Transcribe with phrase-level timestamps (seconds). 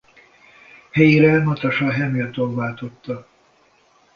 [0.91, 3.27] Helyére Natasha Hamilton váltotta.